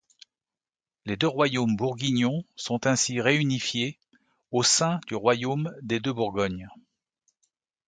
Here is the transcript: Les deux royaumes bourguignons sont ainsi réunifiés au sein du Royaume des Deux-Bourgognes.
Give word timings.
Les 1.05 1.15
deux 1.15 1.27
royaumes 1.27 1.75
bourguignons 1.75 2.43
sont 2.55 2.87
ainsi 2.87 3.21
réunifiés 3.21 3.99
au 4.49 4.63
sein 4.63 4.99
du 5.05 5.13
Royaume 5.13 5.71
des 5.83 5.99
Deux-Bourgognes. 5.99 6.69